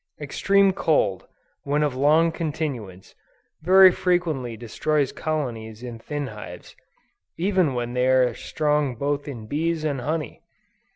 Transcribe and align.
Extreme 0.19 0.73
cold, 0.73 1.27
when 1.61 1.83
of 1.83 1.95
long 1.95 2.31
continuance, 2.31 3.13
very 3.61 3.91
frequently 3.91 4.57
destroys 4.57 5.11
colonies 5.11 5.83
in 5.83 5.99
thin 5.99 6.25
hives, 6.25 6.75
even 7.37 7.75
when 7.75 7.93
they 7.93 8.07
are 8.07 8.33
strong 8.33 8.95
both 8.95 9.27
in 9.27 9.45
bees 9.45 9.83
and 9.83 10.01
honey. 10.01 10.41